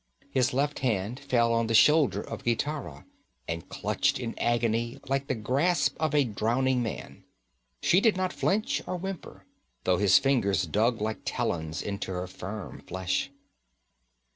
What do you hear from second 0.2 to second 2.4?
His left hand fell on the shoulder